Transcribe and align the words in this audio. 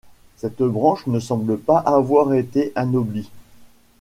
Cette 0.35 0.63
branche 0.63 1.05
ne 1.05 1.19
semble 1.19 1.59
pas 1.59 1.77
avoir 1.77 2.33
été 2.33 2.71
anoblie. 2.73 3.29